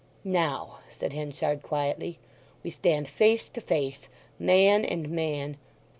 [0.23, 2.17] "Now," said Henchard quietly,
[2.63, 5.57] "we stand face to face—man and man.